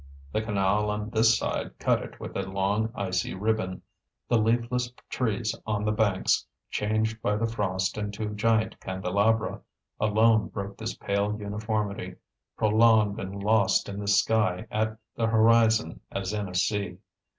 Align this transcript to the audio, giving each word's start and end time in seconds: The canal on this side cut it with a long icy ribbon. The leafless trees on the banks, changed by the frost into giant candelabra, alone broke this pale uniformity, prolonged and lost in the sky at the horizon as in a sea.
The 0.31 0.41
canal 0.41 0.89
on 0.89 1.11
this 1.11 1.37
side 1.37 1.77
cut 1.77 2.01
it 2.01 2.19
with 2.19 2.35
a 2.35 2.41
long 2.41 2.91
icy 2.95 3.35
ribbon. 3.35 3.83
The 4.29 4.39
leafless 4.39 4.91
trees 5.11 5.53
on 5.67 5.85
the 5.85 5.91
banks, 5.91 6.43
changed 6.71 7.21
by 7.21 7.35
the 7.35 7.45
frost 7.45 7.99
into 7.99 8.33
giant 8.33 8.79
candelabra, 8.79 9.61
alone 9.99 10.47
broke 10.47 10.75
this 10.77 10.97
pale 10.97 11.39
uniformity, 11.39 12.15
prolonged 12.57 13.19
and 13.19 13.43
lost 13.43 13.87
in 13.87 13.99
the 13.99 14.07
sky 14.07 14.65
at 14.71 14.97
the 15.15 15.27
horizon 15.27 15.99
as 16.09 16.33
in 16.33 16.49
a 16.49 16.55
sea. 16.55 16.97